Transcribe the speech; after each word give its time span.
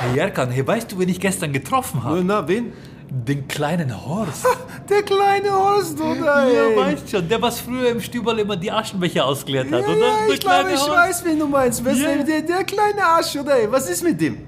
Hey 0.00 0.14
Jerkan, 0.14 0.50
hey, 0.50 0.66
weißt 0.66 0.92
du, 0.92 0.98
wen 0.98 1.08
ich 1.08 1.20
gestern 1.20 1.52
getroffen 1.52 2.04
habe? 2.04 2.22
Na, 2.24 2.46
wen? 2.46 2.72
Den 3.10 3.48
kleinen 3.48 4.04
Horst. 4.06 4.46
Der 4.88 5.02
kleine 5.02 5.50
Horst, 5.50 6.00
oder? 6.00 6.46
Ja, 6.48 6.76
weißt 6.76 7.10
schon, 7.10 7.28
der 7.28 7.40
was 7.42 7.60
früher 7.60 7.90
im 7.90 8.00
Stüberl 8.00 8.38
immer 8.38 8.56
die 8.56 8.70
Aschenbecher 8.70 9.24
ausgeleert 9.24 9.72
hat, 9.72 9.80
Ja, 9.82 9.86
oder? 9.88 9.98
ja, 9.98 10.14
Der 10.26 10.34
ich 10.34 10.40
glaube, 10.40 10.70
ich 10.72 10.80
Horst. 10.80 10.90
weiß, 10.90 11.24
wen 11.24 11.38
du 11.38 11.46
meinst. 11.48 11.84
Was, 11.84 11.98
Ja. 11.98 12.22
der, 12.22 12.42
der 12.42 12.64
kleine 12.64 13.02
Arsch, 13.04 13.34
oder? 13.36 13.54
Was 13.70 13.88
ist 13.90 14.02
mit 14.04 14.20
dem? 14.20 14.38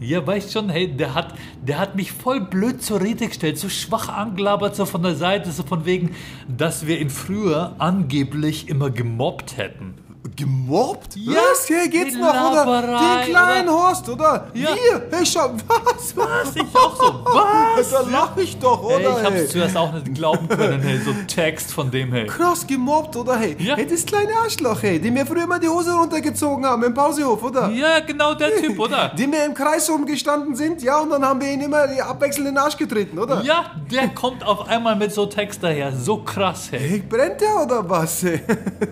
Ja, 0.00 0.24
weißt 0.26 0.52
schon, 0.52 0.68
hey, 0.70 0.88
der 0.88 1.14
hat, 1.14 1.34
der 1.62 1.78
hat 1.78 1.94
mich 1.96 2.12
voll 2.12 2.40
blöd 2.40 2.82
zur 2.82 3.00
Rede 3.00 3.26
gestellt, 3.28 3.58
so 3.58 3.68
schwach 3.68 4.08
angelabert, 4.08 4.74
so 4.74 4.84
von 4.86 5.02
der 5.02 5.14
Seite, 5.14 5.50
so 5.52 5.62
von 5.62 5.84
wegen, 5.86 6.14
dass 6.48 6.86
wir 6.86 6.98
ihn 7.00 7.10
früher 7.10 7.74
angeblich 7.78 8.68
immer 8.68 8.90
gemobbt 8.90 9.56
hätten. 9.56 9.94
Gemobbt? 10.36 11.14
Ja, 11.16 11.32
Was? 11.52 11.66
Hier 11.66 11.88
geht's 11.88 12.14
die 12.14 12.20
noch, 12.20 12.50
oder? 12.50 12.82
Den 12.82 13.30
kleinen 13.30 13.70
Horst, 13.70 14.08
oder? 14.08 14.48
Ja. 14.54 14.70
Hier, 14.74 15.06
hey, 15.10 15.24
schau, 15.24 15.50
was? 15.68 16.16
Was? 16.16 16.56
Ich 16.56 16.62
auch 16.74 16.96
so, 16.96 17.20
was? 17.24 17.90
Da 17.90 18.00
lach 18.10 18.36
ich 18.36 18.58
doch, 18.58 18.82
oder? 18.82 18.96
Hey, 18.96 19.20
ich 19.20 19.24
hab's 19.24 19.36
ey? 19.40 19.48
zuerst 19.48 19.76
auch 19.76 19.92
nicht 19.92 20.12
glauben 20.14 20.48
können, 20.48 20.80
hey, 20.82 20.98
so 21.04 21.12
Text 21.28 21.72
von 21.72 21.90
dem, 21.90 22.12
hey. 22.12 22.26
Krass 22.26 22.66
gemobbt, 22.66 23.14
oder? 23.16 23.36
Hey, 23.36 23.56
Ja. 23.60 23.76
hey 23.76 23.86
das 23.86 24.04
kleine 24.04 24.34
Arschloch, 24.42 24.82
hey, 24.82 24.98
dem 25.00 25.14
wir 25.14 25.24
früher 25.24 25.44
immer 25.44 25.58
die 25.60 25.68
Hose 25.68 25.92
runtergezogen 25.92 26.66
haben 26.66 26.82
im 26.82 26.94
Pausehof, 26.94 27.42
oder? 27.42 27.70
Ja, 27.70 28.00
genau 28.00 28.34
der 28.34 28.56
Typ, 28.56 28.78
oder? 28.78 29.10
Dem 29.10 29.30
wir 29.32 29.44
im 29.44 29.54
Kreis 29.54 29.88
rumgestanden 29.88 30.56
sind, 30.56 30.82
ja, 30.82 30.98
und 30.98 31.10
dann 31.10 31.24
haben 31.24 31.40
wir 31.40 31.48
ihn 31.52 31.60
immer 31.60 31.86
die 31.86 32.02
abwechselnd 32.02 32.48
in 32.48 32.54
den 32.54 32.62
Arsch 32.62 32.76
getreten, 32.76 33.18
oder? 33.18 33.40
Ja, 33.42 33.66
der 33.90 34.08
kommt 34.08 34.44
auf 34.44 34.66
einmal 34.68 34.96
mit 34.96 35.12
so 35.12 35.26
Text 35.26 35.62
daher, 35.62 35.92
so 35.92 36.18
krass, 36.18 36.68
hey. 36.72 36.80
Hey, 36.88 37.02
brennt 37.08 37.40
der 37.40 37.62
oder 37.62 37.88
was? 37.88 38.22
Hey? 38.24 38.40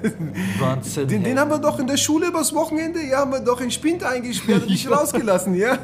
Wahnsinn, 0.61 1.09
Den, 1.09 1.23
hey. 1.25 1.32
Den 1.33 1.41
haben 1.41 1.51
wir 1.51 1.59
doch 1.59 1.79
in 1.79 1.87
der 1.87 1.97
Schule 1.97 2.27
übers 2.29 2.55
Wochenende, 2.55 3.01
ja, 3.03 3.19
haben 3.19 3.33
wir 3.33 3.41
doch 3.41 3.61
in 3.61 3.71
Spind 3.71 4.05
eingesperrt 4.05 4.63
und 4.63 4.69
nicht 4.71 4.91
rausgelassen, 4.91 5.55
ja? 5.55 5.79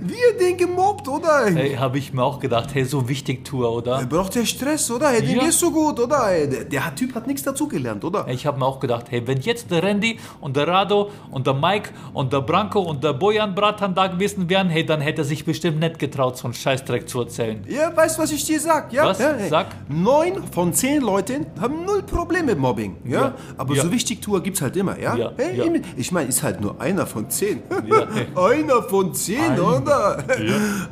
Wir 0.00 0.38
den 0.40 0.56
gemobbt, 0.56 1.06
oder? 1.08 1.46
Hey, 1.46 1.74
habe 1.74 1.98
ich 1.98 2.12
mir 2.12 2.22
auch 2.22 2.40
gedacht, 2.40 2.70
hey, 2.74 2.84
so 2.84 3.08
wichtig 3.08 3.44
Tour, 3.44 3.70
oder? 3.70 3.98
Der 3.98 4.06
braucht 4.06 4.34
ja 4.34 4.44
Stress, 4.46 4.90
oder? 4.90 5.08
Hey, 5.10 5.20
dem 5.22 5.36
Ja. 5.36 5.44
geht's 5.44 5.58
so 5.58 5.70
gut, 5.70 6.00
oder? 6.00 6.28
Der, 6.46 6.64
der 6.64 6.94
Typ 6.94 7.14
hat 7.14 7.26
nichts 7.26 7.42
dazugelernt, 7.42 8.04
oder? 8.04 8.26
Ich 8.28 8.46
habe 8.46 8.58
mir 8.58 8.64
auch 8.66 8.80
gedacht, 8.80 9.06
hey, 9.10 9.26
wenn 9.26 9.40
jetzt 9.40 9.70
der 9.70 9.82
Randy 9.82 10.18
und 10.40 10.56
der 10.56 10.66
Rado 10.66 11.10
und 11.30 11.46
der 11.46 11.54
Mike 11.54 11.90
und 12.14 12.32
der 12.32 12.40
Branko 12.40 12.80
und 12.80 13.04
der 13.04 13.12
Bojan 13.12 13.54
Bratan 13.54 13.94
da 13.94 14.06
gewesen 14.06 14.48
wären, 14.48 14.68
hey, 14.70 14.84
dann 14.86 15.00
hätte 15.00 15.22
er 15.22 15.24
sich 15.24 15.44
bestimmt 15.44 15.80
nicht 15.80 15.98
getraut, 15.98 16.36
so 16.38 16.44
einen 16.46 16.54
Scheißdreck 16.54 17.08
zu 17.08 17.20
erzählen. 17.20 17.62
Ja, 17.68 17.94
weißt 17.94 18.18
du, 18.18 18.22
was 18.22 18.32
ich 18.32 18.44
dir 18.44 18.60
sag? 18.60 18.92
Ja? 18.92 19.04
Was? 19.06 19.18
Ja, 19.18 19.34
hey. 19.36 19.48
Sag. 19.48 19.66
Neun 19.88 20.42
von 20.52 20.72
zehn 20.72 21.02
Leuten 21.02 21.46
haben 21.60 21.84
null 21.84 22.02
Probleme 22.02 22.46
mit 22.46 22.58
Mobbing, 22.58 22.96
ja? 23.04 23.20
Ja. 23.20 23.34
Aber 23.56 23.74
Ja. 23.74 23.82
so 23.82 23.92
wichtig 23.92 24.22
Tour 24.22 24.42
gibt's 24.42 24.62
halt 24.62 24.76
immer, 24.78 24.98
ja? 24.98 25.16
Ja, 25.16 25.32
Hey, 25.36 25.56
ja. 25.56 25.64
Ich 25.96 26.10
meine, 26.12 26.28
ist 26.28 26.42
halt 26.42 26.60
nur 26.60 26.80
einer 26.80 27.06
von 27.06 27.28
zehn. 27.30 27.62
Ja. 27.86 28.06
einer 28.44 28.82
von 28.82 29.14
zehn, 29.14 29.58
oder? 29.58 30.24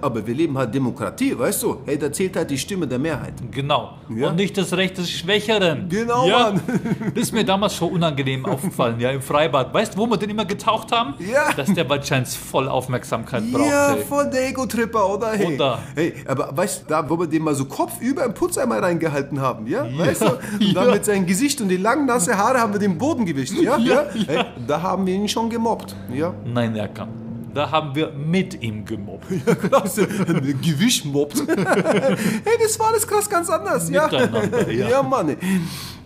Aber 0.00 0.26
wir 0.26 0.34
leben 0.34 0.56
halt 0.56 0.74
Demokratie, 0.74 1.36
weißt 1.38 1.62
du? 1.62 1.78
Hey, 1.84 1.98
da 1.98 2.12
zählt 2.12 2.36
halt 2.36 2.50
die 2.50 2.58
Stimme 2.58 2.86
der 2.86 2.98
Mehrheit. 2.98 3.34
Genau. 3.50 3.94
Und 4.08 4.36
nicht 4.36 4.56
das 4.56 4.72
Recht 4.72 4.98
des 4.98 5.10
Schwächeren. 5.10 5.88
Genau, 5.88 6.26
ja. 6.28 6.38
Mann. 6.50 6.60
Das 7.14 7.24
ist 7.24 7.32
mir 7.32 7.44
damals 7.44 7.74
schon 7.74 7.92
unangenehm 7.92 8.44
aufgefallen, 8.46 9.00
ja, 9.00 9.10
im 9.10 9.22
Freibad. 9.22 9.72
Weißt 9.72 9.94
du, 9.94 9.98
wo 9.98 10.06
wir 10.06 10.16
den 10.16 10.30
immer 10.30 10.44
getaucht 10.44 10.92
haben? 10.92 11.14
Ja. 11.18 11.52
Dass 11.52 11.72
der 11.72 11.88
wahrscheinlich 11.88 12.36
voll 12.36 12.68
Aufmerksamkeit 12.68 13.50
braucht. 13.50 13.68
Ja, 13.68 13.96
voll 14.08 14.28
der 14.30 14.48
Ego-Tripper, 14.48 15.08
oder? 15.14 15.32
Hey. 15.32 15.54
Oder? 15.54 15.78
Hey, 15.94 16.14
aber 16.26 16.56
weißt 16.56 16.82
du, 16.82 16.86
da, 16.88 17.08
wo 17.08 17.18
wir 17.18 17.26
den 17.26 17.42
mal 17.42 17.54
so 17.54 17.64
kopfüber 17.64 18.24
im 18.24 18.34
Putzeimer 18.34 18.82
reingehalten 18.82 19.40
haben, 19.40 19.66
ja? 19.66 19.86
Weißt 19.96 20.22
du? 20.22 20.26
Und 20.60 20.74
dann 20.74 20.90
mit 20.90 21.04
seinem 21.04 21.26
Gesicht 21.26 21.60
und 21.60 21.68
die 21.68 21.76
langen, 21.76 22.06
nasse 22.06 22.36
Haare 22.36 22.60
haben 22.60 22.72
wir 22.72 22.80
den 22.80 22.98
Boden 22.98 23.24
gewischt, 23.24 23.54
ja? 23.60 23.75
Ja, 23.78 24.04
Hey, 24.26 24.44
da 24.66 24.80
haben 24.80 25.06
wir 25.06 25.14
ihn 25.14 25.28
schon 25.28 25.48
gemobbt, 25.50 25.94
ja? 26.12 26.34
Nein, 26.44 26.74
Erkan. 26.76 27.08
Da 27.54 27.70
haben 27.70 27.94
wir 27.94 28.12
mit 28.12 28.62
ihm 28.62 28.84
gemobbt. 28.84 29.26
Krass, 29.70 29.96
Gewischmobbt. 29.96 31.42
hey, 31.48 32.56
das 32.62 32.78
war 32.78 32.88
alles 32.88 33.06
krass 33.06 33.28
ganz 33.30 33.48
anders, 33.48 33.88
ja? 33.88 34.08
Ja. 34.10 34.70
ja, 34.70 35.02
Mann. 35.02 35.30
ey. 35.30 35.36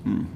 Hm. 0.04 0.26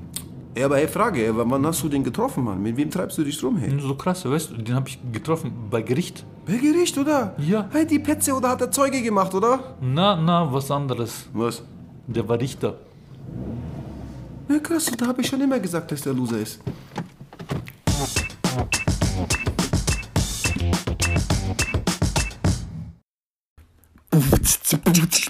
Ja, 0.57 0.67
aber 0.67 0.77
hey, 0.77 0.87
Frage, 0.89 1.33
wann 1.35 1.67
hast 1.67 1.83
du 1.83 1.89
den 1.89 2.03
getroffen, 2.05 2.45
Mann? 2.45 2.63
Mit 2.63 2.77
wem 2.77 2.91
treibst 2.91 3.17
du 3.19 3.25
dich 3.25 3.43
rum, 3.43 3.57
hey? 3.57 3.73
So 3.81 3.95
krass, 3.95 4.25
weißt 4.29 4.51
du, 4.51 4.55
den 4.63 4.75
habe 4.75 4.89
ich 4.89 4.99
getroffen 5.13 5.53
bei 5.71 5.83
Gericht. 5.83 6.25
Bei 6.47 6.57
Gericht, 6.57 6.97
oder? 6.99 7.35
Ja. 7.39 7.69
Hey, 7.73 7.87
die 7.87 7.99
Petze, 7.99 8.33
oder 8.35 8.51
hat 8.51 8.61
er 8.61 8.71
Zeuge 8.71 9.01
gemacht, 9.03 9.35
oder? 9.35 9.77
Na, 9.81 10.17
na, 10.17 10.53
was 10.53 10.71
anderes. 10.71 11.27
Was? 11.33 11.63
Der 12.07 12.29
war 12.29 12.39
Richter. 12.39 12.75
Ja, 14.49 14.59
krass, 14.59 14.91
da 14.97 15.07
habe 15.07 15.23
ich 15.23 15.27
schon 15.29 15.41
immer 15.41 15.59
gesagt, 15.59 15.91
dass 15.91 16.03
der 16.03 16.13
Loser 16.13 16.39
ist. 16.39 16.61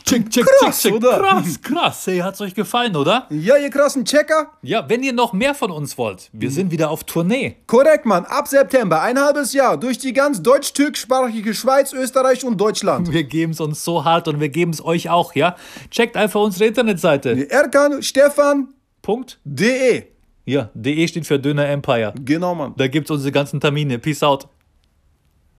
Check, 0.05 0.31
check, 0.31 0.47
Krass, 0.61 0.87
oder? 0.87 1.19
Krass, 1.19 1.61
krass. 1.62 2.06
Hey, 2.06 2.19
hat's 2.19 2.41
euch 2.41 2.55
gefallen, 2.55 2.95
oder? 2.95 3.27
Ja, 3.31 3.56
ihr 3.56 3.71
krassen 3.71 4.05
Checker? 4.05 4.53
Ja, 4.62 4.89
wenn 4.89 5.03
ihr 5.03 5.12
noch 5.12 5.33
mehr 5.33 5.55
von 5.55 5.71
uns 5.71 5.97
wollt, 5.97 6.28
wir 6.33 6.50
sind 6.50 6.71
wieder 6.71 6.91
auf 6.91 7.05
Tournee. 7.05 7.56
Korrekt, 7.67 8.05
Mann. 8.05 8.25
Ab 8.27 8.47
September, 8.47 9.00
ein 9.00 9.19
halbes 9.19 9.53
Jahr, 9.55 9.77
durch 9.78 9.99
die 9.99 10.12
ganz 10.12 10.43
deutsch-türkischsprachige 10.43 11.55
Schweiz, 11.55 11.93
Österreich 11.93 12.45
und 12.45 12.61
Deutschland. 12.61 13.11
Wir 13.12 13.25
geben's 13.25 13.61
uns 13.61 13.83
so 13.83 14.05
hart 14.05 14.28
und 14.28 14.39
wir 14.41 14.51
geben's 14.51 14.84
euch 14.84 15.09
auch, 15.09 15.34
ja? 15.34 15.56
Checkt 15.91 16.16
einfach 16.16 16.41
unsere 16.41 16.66
Internetseite. 16.66 17.51
Erkan 17.51 18.03
Stefan 18.03 18.69
Punkt. 19.03 19.41
de. 19.45 20.13
Ja, 20.47 20.71
de 20.75 21.06
steht 21.09 21.27
für 21.27 21.38
Döner 21.38 21.66
Empire. 21.69 22.12
Genau, 22.22 22.55
Mann. 22.55 22.75
Da 22.77 22.87
gibt's 22.87 23.10
unsere 23.10 23.32
ganzen 23.32 23.60
Termine. 23.60 23.99
Peace 23.99 24.22
out. 24.22 24.49